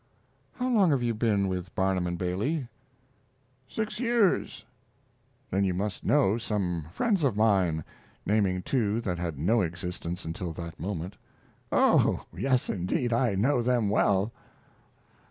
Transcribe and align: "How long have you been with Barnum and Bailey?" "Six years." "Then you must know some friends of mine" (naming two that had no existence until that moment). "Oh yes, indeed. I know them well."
"How 0.53 0.67
long 0.67 0.89
have 0.89 1.03
you 1.03 1.13
been 1.13 1.47
with 1.47 1.75
Barnum 1.75 2.07
and 2.07 2.17
Bailey?" 2.17 2.67
"Six 3.69 3.99
years." 3.99 4.65
"Then 5.51 5.63
you 5.63 5.75
must 5.75 6.03
know 6.03 6.39
some 6.39 6.87
friends 6.91 7.23
of 7.23 7.35
mine" 7.37 7.83
(naming 8.25 8.63
two 8.63 8.99
that 9.01 9.19
had 9.19 9.37
no 9.37 9.61
existence 9.61 10.25
until 10.25 10.53
that 10.53 10.79
moment). 10.79 11.17
"Oh 11.71 12.25
yes, 12.35 12.67
indeed. 12.67 13.13
I 13.13 13.35
know 13.35 13.61
them 13.61 13.89
well." 13.91 14.31